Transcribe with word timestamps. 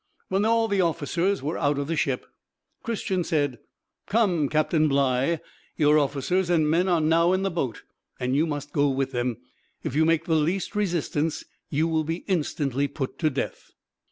When 0.29 0.45
all 0.45 0.67
the 0.67 0.81
officers 0.81 1.43
were 1.43 1.59
out 1.59 1.77
of 1.77 1.85
the 1.85 1.95
ship, 1.95 2.25
Christian 2.81 3.23
said, 3.23 3.59
"Come, 4.07 4.49
Captain 4.49 4.87
Bligh, 4.87 5.37
your 5.77 5.99
officers 5.99 6.49
and 6.49 6.67
men 6.67 6.87
are 6.87 6.99
now 6.99 7.33
in 7.33 7.43
the 7.43 7.51
boat, 7.51 7.83
and 8.19 8.35
you 8.35 8.47
must 8.47 8.73
go 8.73 8.89
with 8.89 9.11
them; 9.11 9.37
if 9.83 9.93
you 9.95 10.03
make 10.03 10.25
the 10.25 10.33
least 10.33 10.75
resistance 10.75 11.43
you 11.69 11.87
will 11.87 12.03
be 12.03 12.23
instantly 12.27 12.87
put 12.87 13.19
to 13.19 13.29
death." 13.29 13.73